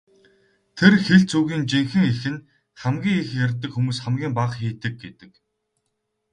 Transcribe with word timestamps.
Тэр 0.77 0.93
хэлц 1.05 1.31
үгийн 1.39 1.63
жинхэнэ 1.69 2.07
эх 2.13 2.23
нь 2.33 2.43
"хамгийн 2.81 3.19
их 3.23 3.29
ярьдаг 3.43 3.71
хүмүүс 3.73 3.97
хамгийн 4.01 4.33
бага 4.37 4.55
хийдэг" 4.59 4.93
гэдэг. 5.01 5.31